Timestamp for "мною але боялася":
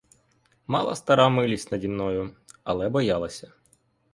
1.87-3.51